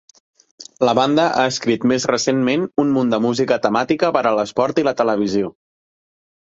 [0.87, 4.91] La banda ha escrit més recentment un munt de música temàtica per a l'esport i
[4.93, 5.57] la televisió.